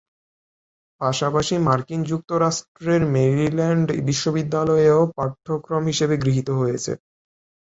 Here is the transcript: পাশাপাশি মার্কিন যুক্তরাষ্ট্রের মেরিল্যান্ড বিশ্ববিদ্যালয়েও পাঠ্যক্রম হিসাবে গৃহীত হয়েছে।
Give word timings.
পাশাপাশি 1.01 1.55
মার্কিন 1.67 2.01
যুক্তরাষ্ট্রের 2.03 3.01
মেরিল্যান্ড 3.15 3.87
বিশ্ববিদ্যালয়েও 4.07 5.01
পাঠ্যক্রম 5.17 5.83
হিসাবে 5.91 6.15
গৃহীত 6.23 6.49
হয়েছে। 6.59 6.91